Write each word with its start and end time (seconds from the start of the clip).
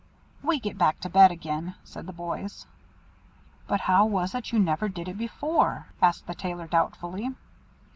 "We 0.41 0.59
get 0.59 0.79
back 0.79 0.99
to 1.01 1.11
bed 1.11 1.29
again," 1.31 1.75
said 1.83 2.07
the 2.07 2.11
boys. 2.11 2.65
"But 3.67 3.81
how 3.81 4.07
was 4.07 4.33
it 4.33 4.51
you 4.51 4.57
never 4.57 4.89
did 4.89 5.07
it 5.07 5.15
before?" 5.19 5.89
asked 6.01 6.25
the 6.25 6.33
Tailor 6.33 6.65
doubtfully. 6.65 7.29